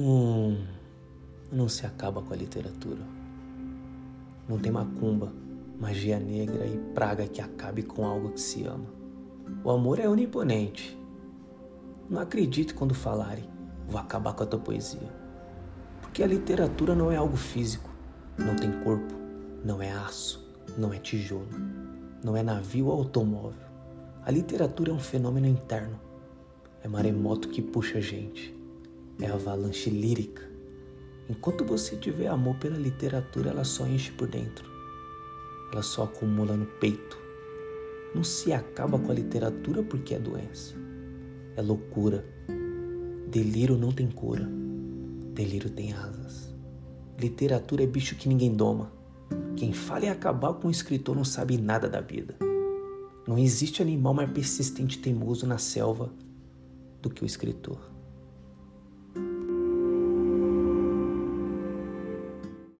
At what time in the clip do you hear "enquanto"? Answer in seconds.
31.28-31.64